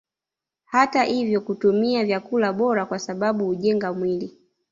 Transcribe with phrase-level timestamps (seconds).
[0.65, 4.37] Hata ivyo kutumia vyakula bora kwasababu ujenga mwili